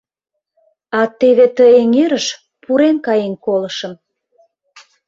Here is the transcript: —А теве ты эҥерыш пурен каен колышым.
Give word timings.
—А 0.99 1.01
теве 1.19 1.47
ты 1.55 1.65
эҥерыш 1.81 2.25
пурен 2.63 2.97
каен 3.05 3.33
колышым. 3.45 3.93